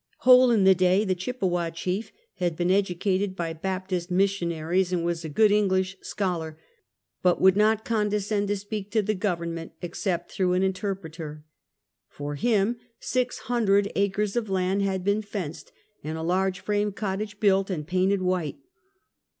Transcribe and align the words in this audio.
Hole 0.21 0.49
in 0.49 0.63
the 0.63 0.73
day, 0.73 1.05
the 1.05 1.13
Chippewa 1.13 1.69
chief, 1.69 2.11
had 2.37 2.55
been 2.55 2.69
edu 2.69 2.97
dated 2.97 3.35
by 3.35 3.53
Baptist 3.53 4.09
missionaries, 4.09 4.91
and 4.91 5.05
was 5.05 5.23
a 5.23 5.29
good 5.29 5.51
English 5.51 5.95
scholar, 6.01 6.57
but 7.21 7.39
would 7.39 7.55
not 7.55 7.85
condescend 7.85 8.47
to 8.47 8.57
speak 8.57 8.89
to 8.93 9.03
the 9.03 9.13
gov 9.13 9.41
ernment 9.41 9.73
except 9.79 10.31
through 10.31 10.53
an 10.53 10.63
interpreter. 10.63 11.45
For 12.07 12.33
him 12.33 12.77
six 12.99 13.37
hundred 13.41 13.91
acres 13.95 14.35
of 14.35 14.49
land 14.49 14.81
had 14.81 15.03
been 15.03 15.21
fenced, 15.21 15.71
and 16.03 16.17
a 16.17 16.23
large 16.23 16.61
frame 16.61 16.91
cottage 16.91 17.39
built 17.39 17.69
and 17.69 17.85
painted 17.85 18.23
white. 18.23 18.57